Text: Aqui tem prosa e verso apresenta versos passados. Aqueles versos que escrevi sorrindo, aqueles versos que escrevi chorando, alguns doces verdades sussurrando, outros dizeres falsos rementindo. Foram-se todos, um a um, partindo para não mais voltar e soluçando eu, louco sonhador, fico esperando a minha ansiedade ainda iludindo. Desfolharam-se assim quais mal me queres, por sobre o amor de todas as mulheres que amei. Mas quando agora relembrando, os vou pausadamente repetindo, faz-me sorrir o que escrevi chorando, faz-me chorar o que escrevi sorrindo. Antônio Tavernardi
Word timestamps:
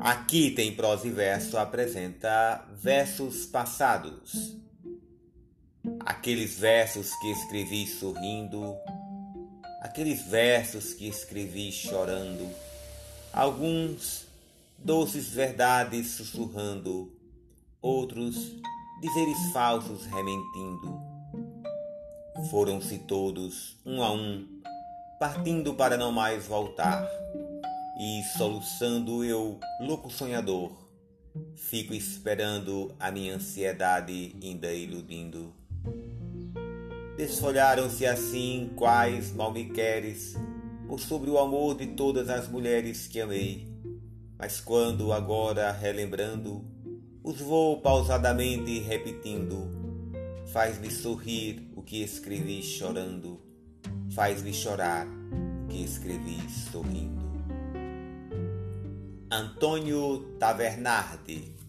Aqui 0.00 0.50
tem 0.50 0.74
prosa 0.74 1.06
e 1.06 1.10
verso 1.10 1.58
apresenta 1.58 2.64
versos 2.74 3.44
passados. 3.44 4.56
Aqueles 6.06 6.58
versos 6.58 7.10
que 7.16 7.30
escrevi 7.30 7.86
sorrindo, 7.86 8.78
aqueles 9.82 10.22
versos 10.22 10.94
que 10.94 11.06
escrevi 11.06 11.70
chorando, 11.70 12.48
alguns 13.30 14.24
doces 14.78 15.28
verdades 15.28 16.12
sussurrando, 16.12 17.12
outros 17.82 18.56
dizeres 19.02 19.52
falsos 19.52 20.06
rementindo. 20.06 20.98
Foram-se 22.50 23.00
todos, 23.00 23.76
um 23.84 24.02
a 24.02 24.10
um, 24.10 24.48
partindo 25.18 25.74
para 25.74 25.98
não 25.98 26.10
mais 26.10 26.46
voltar 26.46 27.06
e 28.20 28.22
soluçando 28.22 29.24
eu, 29.24 29.58
louco 29.80 30.10
sonhador, 30.10 30.72
fico 31.56 31.94
esperando 31.94 32.94
a 33.00 33.10
minha 33.10 33.36
ansiedade 33.36 34.36
ainda 34.42 34.70
iludindo. 34.74 35.54
Desfolharam-se 37.16 38.04
assim 38.04 38.72
quais 38.76 39.32
mal 39.32 39.50
me 39.50 39.70
queres, 39.70 40.36
por 40.86 41.00
sobre 41.00 41.30
o 41.30 41.38
amor 41.38 41.78
de 41.78 41.86
todas 41.86 42.28
as 42.28 42.46
mulheres 42.46 43.06
que 43.06 43.22
amei. 43.22 43.66
Mas 44.38 44.60
quando 44.60 45.14
agora 45.14 45.72
relembrando, 45.72 46.62
os 47.24 47.40
vou 47.40 47.80
pausadamente 47.80 48.80
repetindo, 48.80 49.66
faz-me 50.52 50.90
sorrir 50.90 51.72
o 51.74 51.80
que 51.80 52.02
escrevi 52.02 52.62
chorando, 52.62 53.40
faz-me 54.10 54.52
chorar 54.52 55.06
o 55.64 55.68
que 55.68 55.82
escrevi 55.82 56.38
sorrindo. 56.70 57.29
Antônio 59.30 60.36
Tavernardi 60.40 61.59